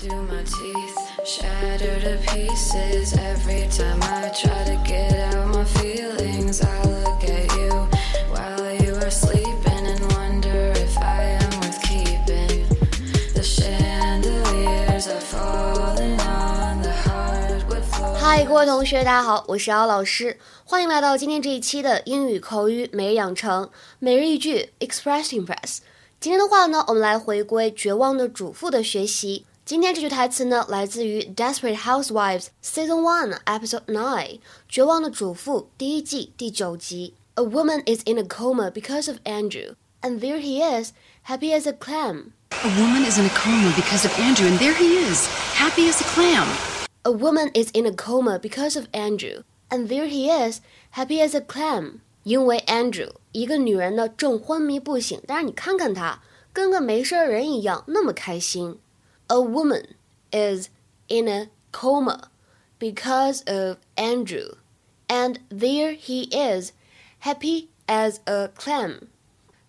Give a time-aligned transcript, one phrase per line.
[0.00, 6.62] do my teeth shatter to pieces every time I try to get out my feelings.
[6.62, 7.86] I look at you
[8.32, 12.64] while you are sleeping and wonder if I am worth keeping.
[13.34, 18.14] The chandeliers are falling on the hardwood floor.
[18.14, 25.80] 嗨，各位同学，大家好，我是姚老师，欢迎来到今天这一期的英语口语每日养成每日一句 Express Impress。
[26.18, 29.44] 今天的话呢，我们来回归《绝望的主妇》的学习。
[29.69, 34.39] 今天这句台词呢，来自于《Desperate Housewives》Season One Episode Nine，《
[34.69, 37.15] 绝望的主妇》第一季第九集。
[37.33, 40.91] A woman is in a coma because of Andrew, and there he is,
[41.23, 42.31] happy as a clam.
[42.51, 45.99] A woman is in a coma because of Andrew, and there he is, happy as
[45.99, 46.47] a clam.
[47.01, 51.35] A woman is in a coma because of Andrew, and there he is, happy as
[51.35, 52.01] a clam.
[52.23, 56.19] 因为 Andrew，一个女人呢正昏迷不醒，但是你看看她，
[56.53, 58.79] 跟个没事人一样，那么开心。
[59.29, 59.95] A woman
[60.31, 60.69] is
[61.07, 62.29] in a coma
[62.79, 64.57] because of Andrew,
[65.07, 66.73] and there he is,
[67.19, 69.07] happy as a clam.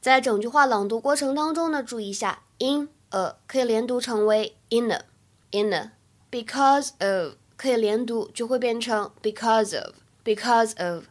[0.00, 5.04] 在整句话朗读过程当中呢，注意一下 in a 可以连读成为 in a
[5.50, 5.92] in a
[6.30, 11.04] because of 可以连读就会变成 because of because of，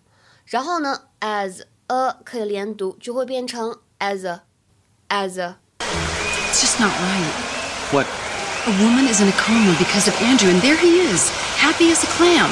[0.45, 4.43] 然后呢 as a 可以连读就会变成 as a
[5.09, 5.57] as a。
[5.79, 7.91] It's just not right.
[7.91, 8.05] What?
[8.66, 12.04] A woman is in a coma because of Andrew, and there he is, happy as
[12.04, 12.50] a clam.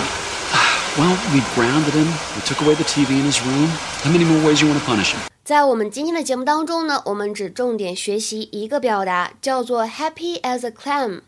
[0.97, 2.09] Well, we grounded him.
[2.35, 3.69] We took away the TV in his room.
[4.03, 5.21] How many more ways you want to punish him?
[5.45, 11.21] 在我们今天的节目当中呢，我们只重点学习一个表达，叫做 happy as a clam，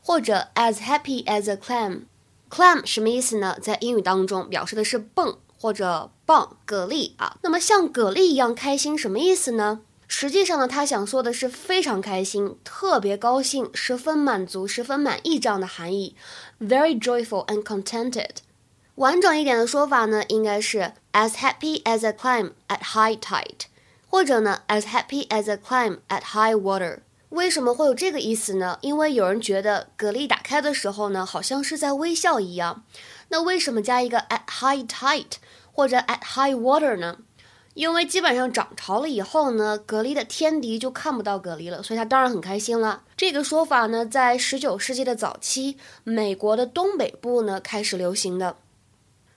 [0.00, 2.02] 或者 as happy as a clam。
[2.48, 3.56] clam 什么意思呢？
[3.60, 7.36] 在英语当中表示的是蹦或者棒、蛤蜊啊。
[7.42, 9.80] 那么像蛤蜊一样开心，什么意思呢？
[10.10, 16.16] 实际上呢，他想说的是非常开心、特别高兴、十分满足、十分满意这样的含义
[16.58, 18.30] ，very joyful and contented。
[18.94, 23.66] 完整一点的说法呢，应该是 as happy as a clam at high tide，
[24.08, 27.00] 或者呢 as happy as a clam at high water。
[27.28, 28.78] 为什么会有这个意思呢？
[28.80, 32.82] 因为有人觉得蛤蜊打开的时候呢，好像是在微笑一样。
[33.28, 35.34] 那为什么加一个 at high tide
[35.70, 37.18] 或者 at high water 呢？
[37.78, 43.04] 因为基本上涨潮了以后呢，蛤蜊的天敌就看不到蛤蜊了，所以它当然很开心了。
[43.16, 48.56] 这个说法呢，在十九世纪的早期，美国的东北部呢开始流行的。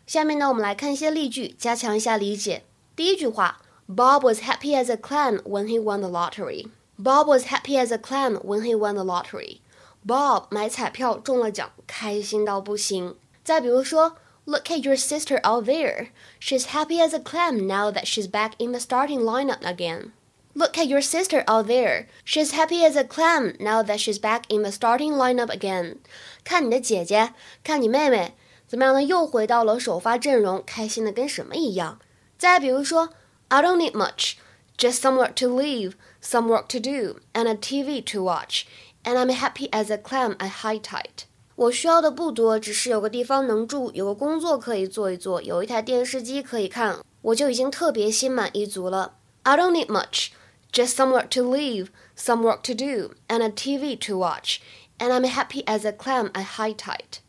[0.07, 2.63] 下面呢，我们来看一些例句，加强一下理解。
[2.95, 6.65] 第一句话，Bob was happy as a clam when he won the lottery.
[6.97, 9.59] Bob was happy as a clam when he won the lottery.
[10.03, 13.15] Bob 买彩票中了奖，开心到不行。
[13.43, 16.10] 再比如说 ，Look at your sister out there.
[16.38, 20.12] She's happy as a clam now that she's back in the starting lineup again.
[20.54, 22.06] Look at your sister out there.
[22.24, 25.98] She's happy as a clam now that she's back in the starting lineup again.
[26.44, 28.32] 看你的姐姐，看你妹妹，
[28.66, 29.02] 怎么样呢？
[29.02, 31.98] 又回到了首发阵容，开心的跟什么一样？
[32.38, 33.10] 再比如说，
[33.48, 34.36] I don't need much,
[34.78, 35.92] just somewhere to live,
[36.22, 38.64] some work to do, and a TV to watch,
[39.04, 41.24] and I'm happy as a clam at high tide.
[41.60, 49.14] 我需要的不多，只是有个地方能住，有个工作可以做一做，有一台电视机可以看，我就已经特别心满意足了。
[49.42, 50.28] I don't need much,
[50.70, 54.58] just somewhere to live, some work to do, and a TV to watch,
[54.98, 57.20] and I'm happy as a clam at high tide.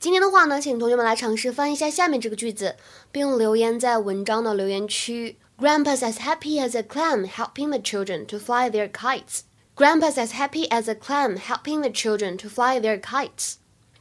[0.00, 2.74] 今天的话呢，请同学们来尝试翻译一下下面这个句子，
[3.12, 5.38] 并留言在文章的留言区。
[5.56, 9.42] Grandpa's as happy as a clam helping the children to fly their kites.
[9.76, 13.54] Grandpa's as happy as a clam helping the children to fly their kites.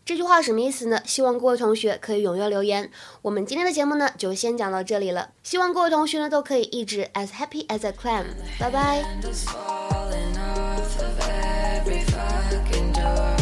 [0.03, 0.99] 这句话什么意思呢？
[1.05, 2.89] 希望各位同学可以踊跃留言。
[3.21, 5.29] 我们今天的节目呢，就先讲到这里了。
[5.43, 8.25] 希望各位同学呢，都可以一直 as happy as a clam。
[8.59, 9.03] 拜拜。
[9.03, 13.37] Candles falling off of every fucking door.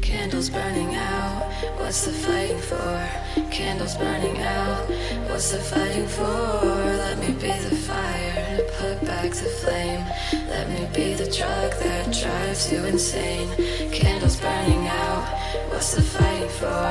[0.00, 1.44] Candles burning out.
[1.78, 3.06] What's the fighting for?
[3.52, 4.88] Candles burning out.
[5.28, 6.24] What's the fighting for?
[6.24, 10.03] Let me be the fire to put back the flame.
[10.49, 13.49] Let me be the drug that drives you insane.
[13.91, 15.25] Candles burning out.
[15.69, 16.89] What's the fighting for?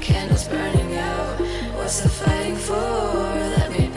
[0.00, 1.40] Candles burning out.
[1.76, 3.89] What's the fighting for?